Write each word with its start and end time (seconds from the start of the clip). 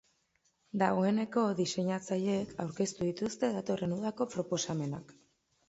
Dagoeneko 0.81 1.43
diseinatzaileek 1.59 2.57
aurkeztu 2.65 3.11
dituzte 3.13 3.53
datorren 3.61 3.97
udako 4.01 4.31
proposamenak. 4.35 5.19